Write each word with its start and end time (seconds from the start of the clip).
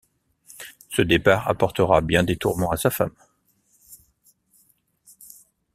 Ce 0.89 1.03
départ 1.03 1.47
apportera 1.47 2.01
bien 2.01 2.23
des 2.23 2.35
tourments 2.35 2.71
à 2.71 2.77
sa 2.77 2.89
femme... 2.89 3.13